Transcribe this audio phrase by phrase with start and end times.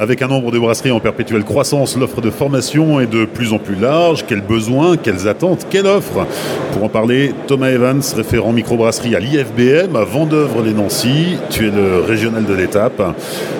[0.00, 3.58] Avec un nombre de brasseries en perpétuelle croissance, l'offre de formation est de plus en
[3.58, 4.24] plus large.
[4.26, 6.26] Quels besoins, quelles attentes, quelle offre
[6.72, 11.36] Pour en parler, Thomas Evans, référent microbrasserie à l'IFBM, à Vendœuvre-les-Nancy.
[11.50, 13.02] Tu es le régional de l'étape.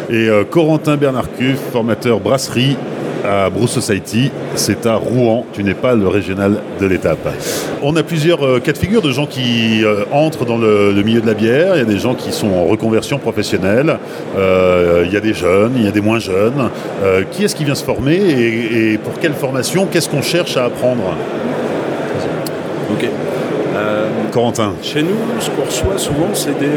[0.09, 1.29] Et euh, Corentin Bernard
[1.73, 2.79] formateur brasserie
[3.25, 7.29] à Bruce Society, c'est à Rouen, tu n'es pas le régional de l'étape.
[7.83, 11.21] On a plusieurs euh, cas de figure de gens qui euh, entrent dans le, milieu
[11.21, 13.99] de la bière, il y a des gens qui sont en reconversion professionnelle,
[14.39, 16.71] euh, il y a des jeunes, il y a des moins jeunes.
[17.31, 19.87] qui est-ce qui vient se former et, pour quelle formation?
[19.91, 21.15] Qu'est-ce qu'on cherche à apprendre?
[22.93, 23.09] Ok.
[24.33, 24.73] Corentin.
[24.83, 26.71] Chez nous, ce qu'on reçoit souvent, c'est des,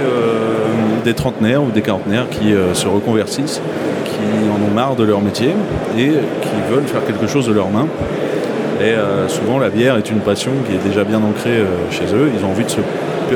[1.03, 3.61] des trentenaires ou des quarantenaires qui se reconvertissent
[4.13, 5.49] qui en ont marre de leur métier
[5.98, 7.87] et qui veulent faire quelque chose de leurs mains.
[8.81, 12.05] Et euh, souvent, la bière est une passion qui est déjà bien ancrée euh, chez
[12.13, 12.29] eux.
[12.35, 12.81] Ils ont envie de se,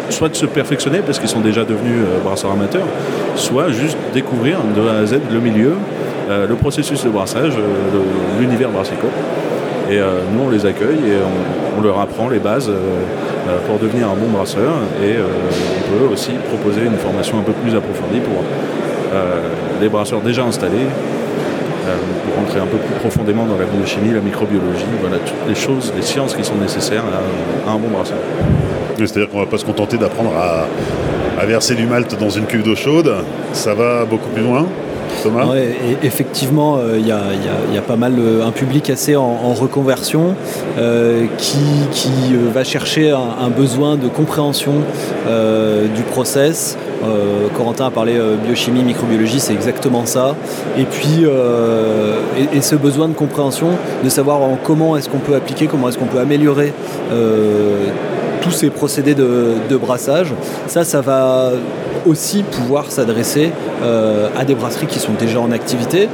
[0.10, 2.88] soit de se perfectionner parce qu'ils sont déjà devenus euh, brasseurs amateurs,
[3.36, 5.74] soit juste découvrir de A à Z le milieu,
[6.30, 7.54] le processus de brassage,
[8.38, 9.12] l'univers brassicole.
[9.90, 10.00] Et
[10.34, 11.18] nous, on les accueille et
[11.78, 12.72] on, leur apprend les bases
[13.68, 14.74] pour devenir un bon brasseur.
[15.04, 18.44] Et on peut aussi proposer une formation un peu plus approfondie pour
[19.82, 20.88] les brasseurs déjà installés,
[21.88, 25.56] euh, pour rentrer un peu plus profondément dans la biochimie, la microbiologie, voilà, toutes les
[25.56, 27.04] choses, les sciences qui sont nécessaires
[27.66, 28.18] à, un bon brasseur.
[28.98, 30.66] C'est-à-dire qu'on ne va pas se contenter d'apprendre à,
[31.46, 33.14] verser du malt dans une cuve d'eau chaude,
[33.54, 34.66] ça va beaucoup plus loin
[36.04, 40.36] Effectivement, il euh, y, a pas mal euh, un public assez en, reconversion
[41.38, 44.74] qui, va chercher un, besoin de compréhension
[45.26, 50.36] du process, euh, Corentin a parlé euh, biochimie, microbiologie, c'est exactement ça.
[50.78, 52.16] Et puis, euh,
[52.54, 53.70] et, ce besoin de compréhension,
[54.04, 56.74] de savoir comment est-ce qu'on peut appliquer, comment est-ce qu'on peut améliorer
[58.42, 60.34] tous ces procédés de, brassage,
[60.68, 61.52] ça, ça va
[62.08, 63.52] aussi pouvoir s'adresser
[63.84, 66.10] à des brasseries qui sont déjà en activité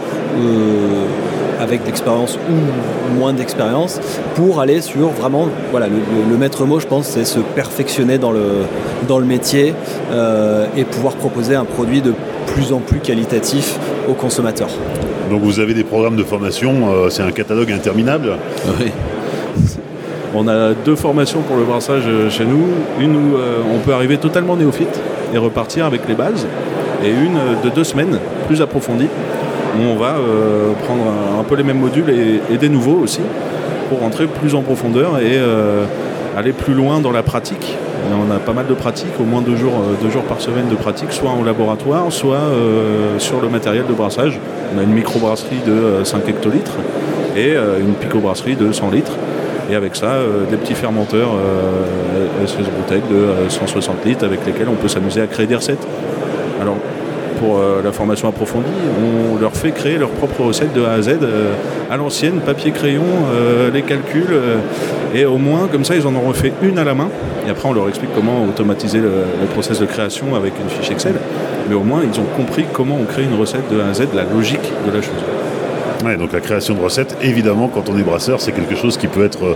[1.63, 3.99] avec de l'expérience ou moins d'expérience
[4.35, 8.65] pour aller sur vraiment voilà le, maître mot je pense c'est se perfectionner dans le,
[9.07, 9.73] dans le métier
[10.11, 12.13] euh, et pouvoir proposer un produit de
[12.47, 14.69] plus en plus qualitatif aux consommateurs.
[15.29, 18.37] Donc vous avez des programmes de formation, euh, c'est un catalogue interminable
[18.79, 18.91] Oui.
[20.35, 22.65] On a deux formations pour le brassage euh, chez nous.
[22.99, 23.35] Une où
[23.73, 24.99] on peut arriver totalement néophyte
[25.33, 26.47] et repartir avec les bases.
[27.03, 28.17] Et une de deux semaines,
[28.47, 29.09] plus approfondie,
[29.77, 31.03] où on va euh, prendre
[31.39, 33.21] un, peu les mêmes modules et, des nouveaux aussi
[33.89, 35.85] pour rentrer plus en profondeur et euh,
[36.37, 37.75] aller plus loin dans la pratique.
[38.11, 39.73] on a pas mal de pratiques, au moins deux jours,
[40.03, 42.39] euh, par semaine de pratique, soit en laboratoire, soit
[43.17, 44.39] sur le matériel de brassage.
[44.75, 46.77] On a une microbrasserie de 5 hectolitres
[47.35, 49.17] et une picobrasserie de 100 litres.
[49.69, 50.17] Et avec ça,
[50.49, 51.29] des petits fermenteurs
[52.45, 55.87] SS bouteilles de 160 litres avec lesquels on peut s'amuser à créer des recettes.
[56.61, 56.77] Alors,
[57.43, 58.71] pour euh, la formation approfondie,
[59.33, 61.53] on leur fait créer leur propre recette de A à Z euh,
[61.91, 63.03] à l'ancienne, papier crayon,
[63.33, 64.33] euh, les calculs,
[65.13, 67.09] et au moins comme ça ils en auront fait une à la main.
[67.45, 69.11] Et après on leur explique comment automatiser le,
[69.53, 71.15] process de création avec une fiche Excel.
[71.69, 74.07] Mais au moins ils ont compris comment on crée une recette de A à Z,
[74.15, 75.23] la logique de la chose.
[76.17, 79.23] Donc la création de recettes, évidemment, quand on est brasseur, c'est quelque chose qui peut
[79.23, 79.55] être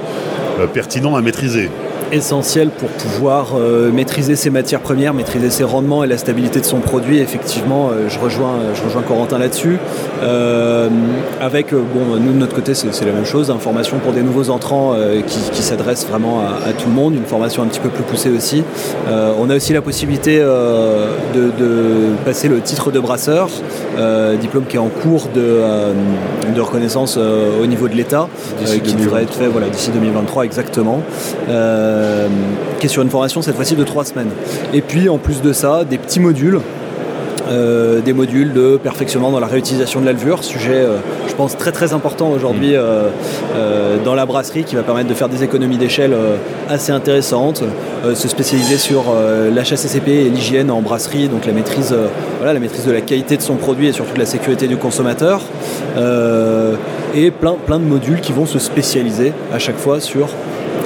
[0.73, 1.69] pertinent à maîtriser
[2.11, 6.65] essentiel pour pouvoir euh, maîtriser ses matières premières, maîtriser ses rendements et la stabilité de
[6.65, 7.19] son produit.
[7.19, 9.77] Effectivement, euh, je, rejoins, je rejoins Corentin là-dessus.
[10.23, 10.89] Euh,
[11.41, 14.49] avec, bon, nous de notre côté, c'est la même chose, une formation pour des nouveaux
[14.49, 14.95] entrants
[15.27, 18.63] qui, s'adresse vraiment à, tout le monde, une formation un petit peu plus poussée aussi.
[19.07, 21.51] on a aussi la possibilité de,
[22.25, 23.49] passer le titre de brasseur,
[24.39, 25.61] diplôme qui est en cours de,
[26.55, 28.27] de reconnaissance au niveau de l'État,
[28.83, 31.01] qui devrait être fait voilà, d'ici 2023 exactement.
[31.49, 31.96] Euh,
[32.79, 34.31] qui est sur une formation cette fois-ci de trois semaines.
[34.73, 36.59] Et puis en plus de ça, des petits modules
[37.49, 40.97] euh, des modules de perfectionnement dans la réutilisation de l'alvure, sujet euh,
[41.29, 44.03] je pense très très important aujourd'hui mm.
[44.03, 46.15] dans la brasserie qui va permettre de faire des économies d'échelle
[46.67, 47.63] assez intéressantes,
[48.15, 49.13] se spécialiser sur
[49.53, 51.95] l'HACCP et l'hygiène en brasserie, donc la maîtrise,
[52.39, 54.77] voilà, la maîtrise de la qualité de son produit et surtout de la sécurité du
[54.77, 55.41] consommateur,
[57.15, 60.29] et plein, plein de modules qui vont se spécialiser à chaque fois sur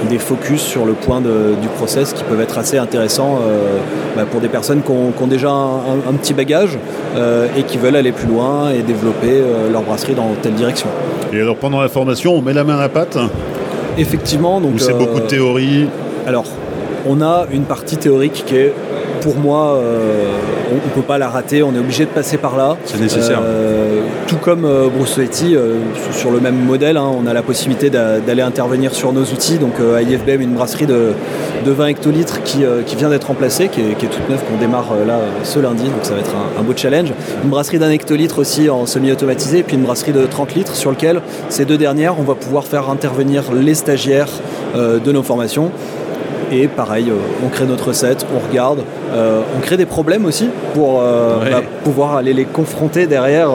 [0.09, 3.77] des focus sur le point du process qui peuvent être assez intéressants euh,
[4.15, 6.77] bah, pour des personnes qui ont, déjà un, petit bagage
[7.15, 10.87] euh, et qui veulent aller plus loin et développer euh, leur brasserie dans telle direction.
[11.31, 13.17] Et alors pendant la formation, on met la main à la pâte?
[13.97, 14.59] Effectivement.
[14.59, 15.87] Donc c'est beaucoup de théorie
[16.25, 16.45] Alors,
[17.07, 18.73] on a une partie théorique qui est
[19.21, 19.79] pour moi,
[20.71, 22.77] on ne peut pas la rater, on est obligé de passer par là.
[22.85, 23.41] C'est nécessaire.
[24.27, 25.55] tout comme Broussoletti,
[26.11, 29.57] sur le même modèle, hein, on a la possibilité d'aller intervenir sur nos outils.
[29.57, 31.13] Donc à IFBM, une brasserie de,
[31.65, 32.63] 20 hectolitres qui,
[32.97, 35.83] vient d'être remplacée, qui est, toute neuve, qu'on démarre là ce lundi.
[35.83, 37.13] Donc ça va être un, beau challenge.
[37.43, 41.21] Une brasserie d'un hectolitre aussi en semi-automatisé, puis une brasserie de 30 litres sur lequel
[41.49, 44.29] ces deux dernières, on va pouvoir faire intervenir les stagiaires
[44.75, 45.71] de nos formations
[46.51, 47.15] et pareil, euh,
[47.45, 48.83] on crée notre recette, on regarde,
[49.13, 53.51] euh, on crée des problèmes aussi pour euh, bah, pouvoir aller les confronter derrière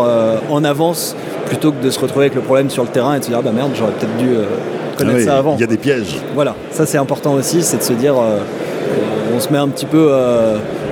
[0.50, 1.14] en avance
[1.46, 3.38] plutôt que de se retrouver avec le problème sur le terrain et de se dire
[3.38, 4.30] ah bah merde j'aurais peut-être dû
[4.96, 5.54] connaître ah ça avant.
[5.56, 6.16] Il y a des pièges.
[6.34, 8.14] Voilà, ça c'est important aussi, c'est de se dire
[9.34, 10.10] on se met un petit peu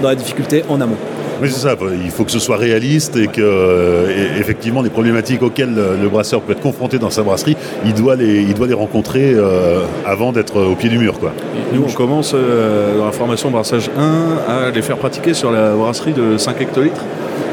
[0.03, 0.97] dans la difficulté en amont.
[1.43, 1.77] Oui, c'est ça.
[2.05, 6.41] Il faut que ce soit réaliste et que, euh, effectivement, les problématiques auxquelles le brasseur
[6.43, 10.33] peut être confronté dans sa brasserie, il doit les, il doit les rencontrer euh, avant
[10.33, 11.19] d'être au pied du mur.
[11.19, 11.33] Quoi.
[11.73, 15.75] Nous, on commence euh, dans la formation brassage 1 à les faire pratiquer sur la
[15.75, 17.05] brasserie de 5 hectolitres.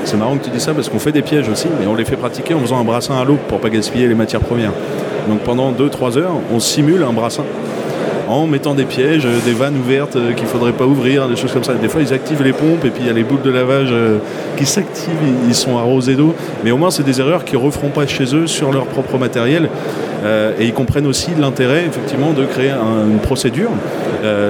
[0.04, 2.06] C'est marrant que tu dis ça parce qu'on fait des pièges aussi, mais on les
[2.06, 4.74] fait pratiquer en faisant un brassin à l'eau pour pas gaspiller les matières premières.
[5.28, 7.44] Donc pendant 2-3 heures, on simule un brassin
[8.31, 11.36] en mettant des pièges, euh, des vannes ouvertes euh, qu'il ne faudrait pas ouvrir, des
[11.36, 11.74] choses comme ça.
[11.74, 13.89] Des fois, ils activent les pompes et puis il y a les boules de lavage
[13.92, 14.19] euh,
[14.56, 15.12] qui s'activent,
[15.48, 16.33] ils sont arrosés d'eau.
[16.63, 19.69] Mais au moins, c'est des erreurs qu'ils referont pas chez eux sur leur propre matériel.
[20.60, 23.72] et ils comprennent aussi l'intérêt, effectivement, de créer une procédure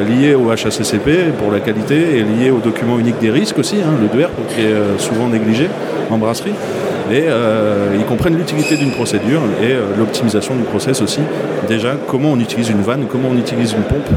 [0.10, 3.94] liée au HACCP pour la qualité et liée au document unique des risques aussi, hein,
[4.02, 5.68] le DERP, qui est souvent négligé
[6.10, 6.54] en brasserie
[7.12, 7.26] et
[7.98, 11.22] ils comprennent l'utilité d'une procédure et l'optimisation du process aussi.
[11.68, 14.08] Déjà, comment on utilise une vanne, comment on utilise une pompe.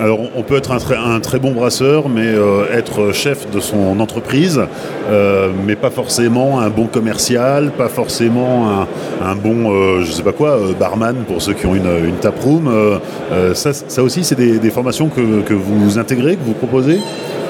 [0.00, 4.60] Alors on peut être un très, bon brasseur, mais euh, être chef de son entreprise,
[5.64, 8.86] mais pas forcément un bon commercial, pas forcément
[9.24, 12.68] un, bon, je sais pas quoi, barman pour ceux qui ont une, une taproom.
[13.54, 16.98] Ça, aussi, c'est des, formations que, que vous intégrez, que vous proposez?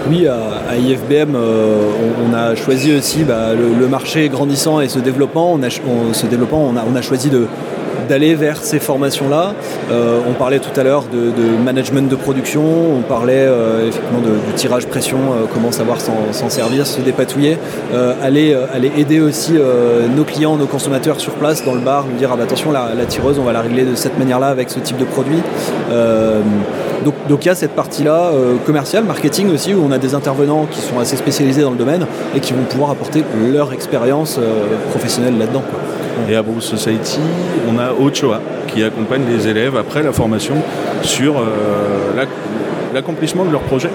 [0.08, 1.90] Oui, à, IFBM, euh,
[2.24, 5.58] on, a choisi aussi bah, le, marché grandissant et se développant.
[5.58, 7.46] On a, se développant, on a, on a choisi de,
[8.06, 9.54] d'aller vers ces formations-là.
[9.90, 11.26] Euh, on parlait tout à l'heure de,
[11.64, 12.62] management de production,
[12.98, 15.18] on parlait euh, effectivement du tirage pression,
[15.52, 17.58] comment savoir s'en servir, se dépatouiller,
[18.22, 19.54] aller, aller aider aussi
[20.16, 23.06] nos clients, nos consommateurs sur place dans le bar, nous dire ah, bah, attention la,
[23.06, 25.40] tireuse on va la régler de cette manière-là avec ce type de produit.
[27.04, 30.66] Donc, il y a cette partie-là euh, commerciale, marketing aussi, où on a des intervenants
[30.70, 34.64] qui sont assez spécialisés dans le domaine et qui vont pouvoir apporter leur expérience euh,
[34.90, 35.62] professionnelle là-dedans.
[36.28, 37.20] Et à Bruce Society,
[37.68, 40.54] on a Ochoa qui accompagne les élèves après la formation
[41.02, 42.24] sur euh,
[42.94, 43.90] l'accomplissement de leur projet.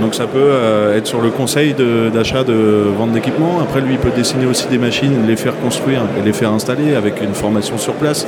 [0.00, 0.52] Donc ça peut
[0.96, 1.74] être sur le conseil
[2.14, 3.58] d'achat de, vente d'équipement.
[3.60, 6.94] Après, lui, il peut dessiner aussi des machines, les faire construire et les faire installer
[6.94, 8.26] avec une formation sur place.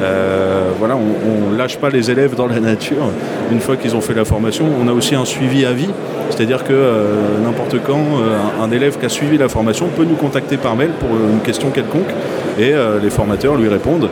[0.00, 3.10] Euh, voilà, on ne lâche pas les élèves dans la nature
[3.50, 4.66] une fois qu'ils ont fait la formation.
[4.80, 5.90] On a aussi un suivi à vie,
[6.30, 10.16] c'est-à-dire que euh, n'importe quand, euh, un élève qui a suivi la formation peut nous
[10.16, 12.10] contacter par mail pour une question quelconque
[12.58, 14.08] et les formateurs lui répondent.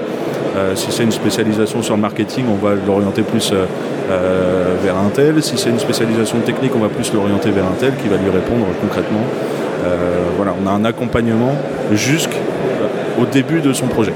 [0.76, 3.52] si c'est une spécialisation sur le marketing, on va l'orienter plus
[4.84, 5.42] vers un tel.
[5.42, 8.30] Si c'est une spécialisation technique, on va plus l'orienter vers un tel qui va lui
[8.30, 9.24] répondre concrètement.
[10.36, 11.56] voilà, on a un accompagnement
[11.90, 14.12] jusqu'au début de son projet.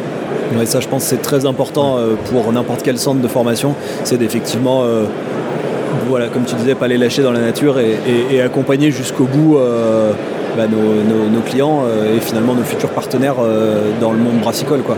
[0.57, 3.75] Ouais, ça, je pense, c'est très important euh, pour n'importe quel centre de formation.
[4.03, 5.05] C'est d'effectivement, euh,
[6.09, 10.13] voilà, comme tu disais, pas les lâcher dans la nature et, accompagner jusqu'au bout euh,
[10.57, 13.37] bah, nos, clients et finalement nos futurs partenaires
[14.01, 14.83] dans le monde brassicole.
[14.83, 14.97] Quoi.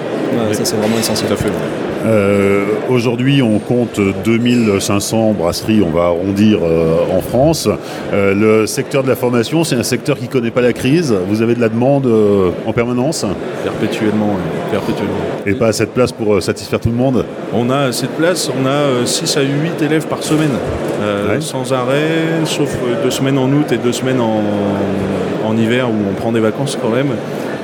[0.52, 1.28] Ça, c'est vraiment essentiel.
[1.28, 1.91] Tout à fait.
[2.04, 7.68] Euh, aujourd'hui, on compte 2500 brasseries, on va arrondir euh, en France.
[8.12, 11.14] Euh, le secteur de la formation, c'est un secteur qui ne connaît pas la crise.
[11.28, 12.10] Vous avez de la demande
[12.66, 13.24] en permanence?
[13.62, 14.36] Perpétuellement,
[14.70, 15.14] perpétuellement.
[15.46, 17.24] Et pas assez de place pour satisfaire tout le monde?
[17.52, 20.50] On a assez de place, on a 6 à 8 élèves par semaine,
[21.40, 26.32] sans arrêt, sauf deux semaines en août et deux semaines en hiver où on prend
[26.32, 27.14] des vacances quand même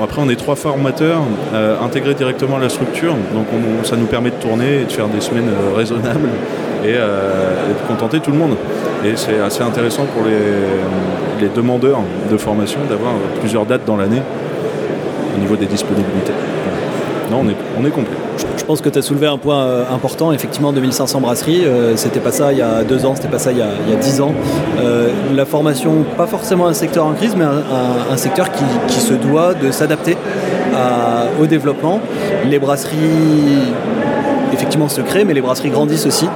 [0.03, 3.47] après, on est trois formateurs euh, intégrés directement à la structure, donc
[3.85, 6.29] ça nous permet de tourner et de faire des semaines euh, raisonnables
[6.85, 8.57] euh, et, de contenter tout le monde.
[9.05, 12.01] Et c'est assez intéressant pour les, demandeurs
[12.31, 14.23] de formation d'avoir plusieurs dates dans l'année
[15.37, 16.33] au niveau des disponibilités.
[17.31, 17.45] Non,
[17.79, 18.17] on est, complet.
[18.57, 20.33] Je pense que tu as soulevé un point euh, important.
[20.33, 23.53] Effectivement, 2500 brasseries, euh, c'était pas ça il y a deux ans, c'était pas ça
[23.53, 24.33] il y a, dix ans.
[24.81, 28.49] Euh, la formation, pas forcément un secteur en crise, mais un, secteur
[28.89, 30.17] qui, se doit de s'adapter
[31.41, 32.01] au développement.
[32.49, 32.97] Les brasseries,
[34.53, 36.27] effectivement, se créent, mais les brasseries grandissent aussi.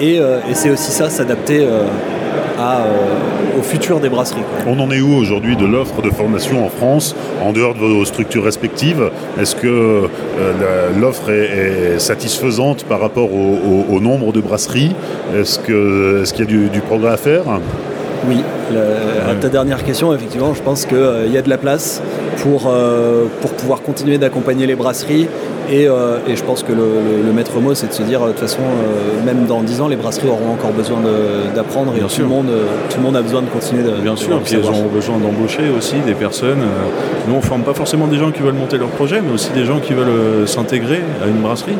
[0.00, 0.20] Et,
[0.54, 1.66] c'est aussi ça, s'adapter
[2.58, 3.07] euh,
[3.58, 4.42] au futur des brasseries.
[4.66, 8.04] On en est où aujourd'hui de l'offre de formation en France, en dehors de vos
[8.04, 9.10] structures respectives?
[9.40, 14.94] Est-ce que euh, l'offre est, satisfaisante par rapport au, nombre de brasseries?
[15.36, 17.42] Est-ce qu'il y a du, progrès à faire?
[18.28, 18.42] Oui,
[19.28, 22.02] à ta dernière question, effectivement, je pense qu'il y a de la place
[22.38, 22.72] pour,
[23.40, 25.28] pour pouvoir continuer d'accompagner les brasseries
[25.70, 28.60] euh, et, je pense que le, maître mot, c'est de se dire, de toute façon,
[28.62, 30.98] euh, même dans 10 ans, les brasseries auront encore besoin
[31.54, 33.90] d'apprendre et tout le, monde, euh, tout le monde a besoin de continuer de.
[33.90, 36.62] Bien sûr, puis elles auront besoin d'embaucher aussi des personnes.
[37.26, 39.50] Nous, on ne forme pas forcément des gens qui veulent monter leur projet, mais aussi
[39.50, 41.72] des gens qui veulent s'intégrer à une brasserie.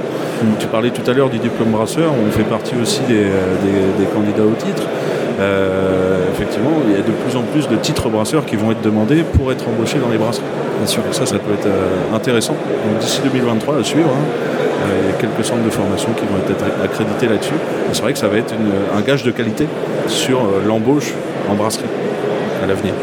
[0.42, 0.46] Mm.
[0.58, 4.44] Tu parlais tout à l'heure du diplôme brasseur, on fait partie aussi des, des candidats
[4.44, 4.82] au titre.
[6.32, 9.22] Effectivement, il y a de plus en plus de titres brasseurs qui vont être demandés
[9.22, 10.44] pour être embauchés dans les brasseries.
[10.78, 12.52] Bien sûr, ça, ça peut être euh, intéressant.
[12.52, 14.10] Donc d'ici 2023 à suivre.
[14.10, 14.24] Hein.
[14.86, 17.54] Euh, il y a quelques centres de formation qui vont être accrédités là-dessus.
[17.92, 18.54] C'est vrai que ça va être
[18.96, 19.66] un gage de qualité
[20.06, 21.12] sur euh, l'embauche
[21.50, 21.84] en brasserie
[22.62, 22.94] à l'avenir.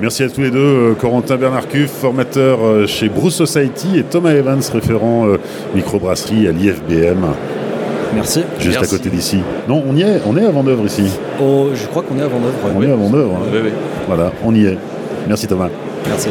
[0.00, 4.62] Merci à tous les deux, Corentin Bernard Cuff, formateur chez Bruce Society, et Thomas Evans,
[4.72, 5.26] référent
[5.74, 7.26] microbrasserie à l'IFBM.
[8.18, 8.42] Merci.
[8.58, 9.38] Juste à côté d'ici.
[9.68, 11.04] Non, on y est, on est à Vendœuvre ici.
[11.40, 12.54] Oh, je crois qu'on est à Vendœuvre.
[12.74, 13.36] On est à Vendœuvre.
[13.36, 13.70] Hein.
[14.08, 14.76] Voilà, on y est.
[15.28, 15.68] Merci Thomas.
[16.08, 16.28] Merci.